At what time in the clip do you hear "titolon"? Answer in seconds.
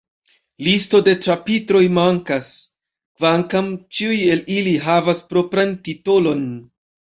5.89-6.45